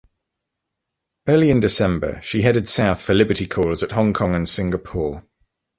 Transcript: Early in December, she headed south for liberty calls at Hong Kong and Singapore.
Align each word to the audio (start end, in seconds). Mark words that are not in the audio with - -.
Early 1.27 1.51
in 1.51 1.59
December, 1.59 2.21
she 2.23 2.41
headed 2.41 2.67
south 2.67 3.03
for 3.03 3.13
liberty 3.13 3.45
calls 3.45 3.83
at 3.83 3.91
Hong 3.91 4.13
Kong 4.13 4.33
and 4.33 4.49
Singapore. 4.49 5.23